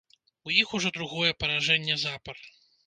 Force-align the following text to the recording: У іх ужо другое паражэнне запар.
У 0.49 0.53
іх 0.61 0.71
ужо 0.79 0.93
другое 0.97 1.31
паражэнне 1.45 2.03
запар. 2.07 2.47